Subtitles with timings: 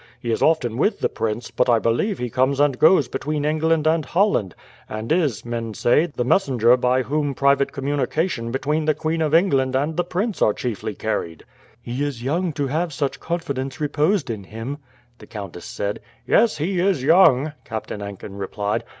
[0.19, 3.85] He is often with the prince, but I believe he comes and goes between England
[3.85, 4.55] and Holland,
[4.89, 9.75] and is, men say, the messenger by whom private communications between the queen of England
[9.75, 11.43] and the prince are chiefly carried."
[11.83, 14.79] "He is young to have such confidence reposed in him,"
[15.19, 15.99] the countess said.
[16.25, 18.83] "Yes, he is young," Captain Enkin replied.